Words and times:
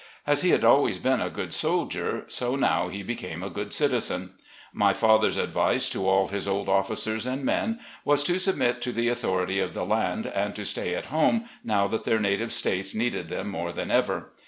As 0.25 0.41
he 0.41 0.49
had 0.49 0.63
always 0.63 0.97
been 0.97 1.21
a 1.21 1.29
good 1.29 1.53
soldier, 1.53 2.23
so 2.27 2.55
now 2.55 2.87
he 2.87 3.03
became 3.03 3.43
a 3.43 3.51
good 3.51 3.71
citizen. 3.71 4.31
My 4.73 4.95
father's 4.95 5.37
advice 5.37 5.91
to 5.91 6.09
all 6.09 6.29
his 6.29 6.47
old 6.47 6.67
officers 6.67 7.27
and 7.27 7.45
men 7.45 7.79
was 8.03 8.23
to 8.23 8.39
submit 8.39 8.81
to 8.81 8.91
the 8.91 9.09
authority 9.09 9.59
of 9.59 9.75
the 9.75 9.85
land 9.85 10.25
and 10.25 10.55
to 10.55 10.65
stay 10.65 10.95
at 10.95 11.13
home, 11.13 11.45
now 11.63 11.85
that 11.87 12.03
their 12.03 12.19
native 12.19 12.51
States 12.51 12.95
needed 12.95 13.29
them 13.29 13.49
more 13.49 13.71
than 13.71 13.91
ever. 13.91 14.33